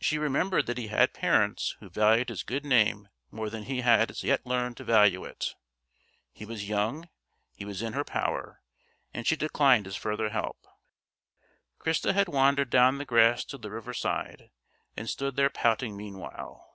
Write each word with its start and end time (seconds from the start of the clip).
She 0.00 0.18
remembered 0.18 0.66
that 0.66 0.78
he 0.78 0.88
had 0.88 1.14
parents 1.14 1.76
who 1.78 1.88
valued 1.88 2.28
his 2.28 2.42
good 2.42 2.64
name 2.64 3.08
more 3.30 3.48
than 3.48 3.62
he 3.62 3.82
had 3.82 4.10
as 4.10 4.24
yet 4.24 4.44
learned 4.44 4.76
to 4.78 4.82
value 4.84 5.22
it. 5.22 5.54
He 6.32 6.44
was 6.44 6.68
young; 6.68 7.08
he 7.54 7.64
was 7.64 7.80
in 7.80 7.92
her 7.92 8.02
power; 8.02 8.62
and 9.12 9.28
she 9.28 9.36
declined 9.36 9.86
his 9.86 9.94
further 9.94 10.30
help. 10.30 10.66
Christa 11.78 12.12
had 12.14 12.26
wandered 12.26 12.70
down 12.70 12.98
the 12.98 13.04
grass 13.04 13.44
to 13.44 13.56
the 13.56 13.70
river 13.70 13.94
side 13.94 14.50
and 14.96 15.08
stood 15.08 15.36
there 15.36 15.50
pouting 15.50 15.96
meanwhile. 15.96 16.68